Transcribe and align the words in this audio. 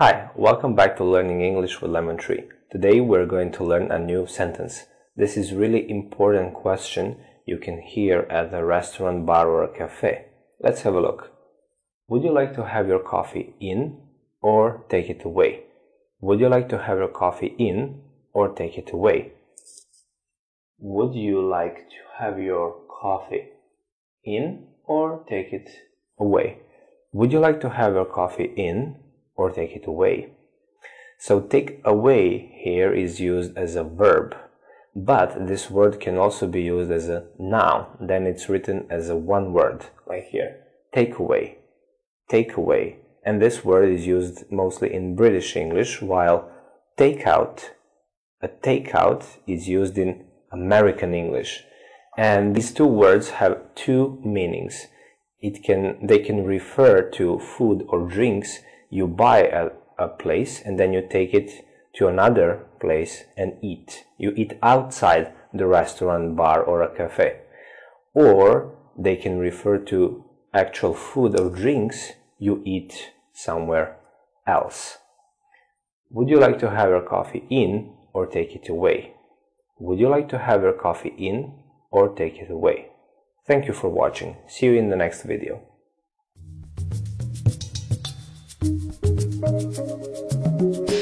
Hi, 0.00 0.30
welcome 0.36 0.76
back 0.76 0.96
to 0.98 1.02
Learning 1.02 1.40
English 1.40 1.82
with 1.82 1.90
Lemon 1.90 2.18
Tree. 2.18 2.44
Today 2.70 3.00
we're 3.00 3.26
going 3.26 3.50
to 3.50 3.64
learn 3.64 3.90
a 3.90 3.98
new 3.98 4.28
sentence. 4.28 4.84
This 5.16 5.36
is 5.36 5.52
really 5.52 5.90
important 5.90 6.54
question 6.54 7.16
you 7.44 7.58
can 7.58 7.80
hear 7.80 8.20
at 8.30 8.52
the 8.52 8.62
restaurant, 8.64 9.26
bar 9.26 9.48
or 9.48 9.66
cafe. 9.66 10.26
Let's 10.60 10.82
have 10.82 10.94
a 10.94 11.00
look. 11.00 11.32
Would 12.06 12.22
you 12.22 12.32
like 12.32 12.54
to 12.54 12.66
have 12.66 12.86
your 12.86 13.00
coffee 13.00 13.56
in 13.58 13.98
or 14.40 14.84
take 14.88 15.10
it 15.10 15.24
away? 15.24 15.64
Would 16.20 16.38
you 16.38 16.48
like 16.48 16.68
to 16.68 16.78
have 16.78 16.98
your 16.98 17.08
coffee 17.08 17.56
in 17.58 18.00
or 18.32 18.54
take 18.54 18.78
it 18.78 18.92
away? 18.92 19.32
Would 20.78 21.16
you 21.16 21.44
like 21.44 21.88
to 21.90 21.96
have 22.20 22.38
your 22.38 22.72
coffee 23.02 23.48
in 24.22 24.68
or 24.84 25.24
take 25.28 25.52
it 25.52 25.68
away? 26.20 26.60
Would 27.12 27.32
you 27.32 27.40
like 27.40 27.60
to 27.62 27.70
have 27.70 27.94
your 27.94 28.06
coffee 28.06 28.54
in 28.56 28.94
or 29.38 29.50
take 29.50 29.74
it 29.74 29.86
away? 29.86 30.32
So 31.18 31.40
take 31.40 31.80
away 31.84 32.52
here 32.62 32.92
is 32.92 33.20
used 33.20 33.56
as 33.56 33.74
a 33.74 33.82
verb, 33.84 34.36
but 34.94 35.46
this 35.46 35.70
word 35.70 36.00
can 36.00 36.18
also 36.18 36.46
be 36.46 36.62
used 36.62 36.90
as 36.90 37.08
a 37.08 37.26
noun. 37.38 37.86
Then 38.00 38.26
it's 38.26 38.48
written 38.48 38.86
as 38.90 39.08
a 39.08 39.16
one 39.16 39.52
word, 39.52 39.86
like 40.06 40.28
here. 40.28 40.64
Take 40.94 41.18
away. 41.18 41.58
Take 42.28 42.56
away. 42.56 42.98
And 43.24 43.40
this 43.40 43.64
word 43.64 43.88
is 43.88 44.06
used 44.06 44.50
mostly 44.50 44.92
in 44.94 45.16
British 45.16 45.56
English, 45.56 46.00
while 46.00 46.50
take 46.96 47.26
out, 47.26 47.70
a 48.40 48.48
takeout 48.48 49.24
is 49.46 49.68
used 49.68 49.98
in 49.98 50.24
American 50.52 51.14
English. 51.14 51.64
And 52.16 52.54
these 52.54 52.72
two 52.72 52.86
words 52.86 53.30
have 53.30 53.74
two 53.74 54.20
meanings. 54.24 54.86
It 55.40 55.62
can, 55.62 56.06
they 56.06 56.18
can 56.20 56.44
refer 56.44 57.02
to 57.10 57.38
food 57.38 57.84
or 57.88 58.08
drinks 58.08 58.60
you 58.90 59.06
buy 59.06 59.42
at 59.42 59.74
a 59.98 60.08
place 60.08 60.60
and 60.60 60.78
then 60.78 60.92
you 60.92 61.06
take 61.08 61.34
it 61.34 61.64
to 61.94 62.06
another 62.06 62.64
place 62.80 63.24
and 63.36 63.56
eat. 63.62 64.04
You 64.16 64.32
eat 64.36 64.58
outside 64.62 65.32
the 65.52 65.66
restaurant, 65.66 66.36
bar, 66.36 66.62
or 66.62 66.82
a 66.82 66.94
cafe. 66.94 67.40
Or 68.14 68.74
they 68.96 69.16
can 69.16 69.38
refer 69.38 69.78
to 69.78 70.24
actual 70.54 70.94
food 70.94 71.38
or 71.38 71.50
drinks 71.50 72.12
you 72.38 72.62
eat 72.64 73.12
somewhere 73.32 73.96
else. 74.46 74.98
Would 76.10 76.28
you 76.28 76.38
like 76.38 76.58
to 76.60 76.70
have 76.70 76.88
your 76.88 77.02
coffee 77.02 77.44
in 77.50 77.94
or 78.12 78.26
take 78.26 78.54
it 78.54 78.68
away? 78.68 79.14
Would 79.78 79.98
you 79.98 80.08
like 80.08 80.28
to 80.30 80.38
have 80.38 80.62
your 80.62 80.72
coffee 80.72 81.14
in 81.18 81.52
or 81.90 82.08
take 82.08 82.38
it 82.38 82.50
away? 82.50 82.88
Thank 83.46 83.66
you 83.66 83.72
for 83.72 83.88
watching. 83.88 84.36
See 84.46 84.66
you 84.66 84.74
in 84.74 84.90
the 84.90 84.96
next 84.96 85.22
video. 85.22 85.62
Thank 89.58 90.90
you. 90.90 90.97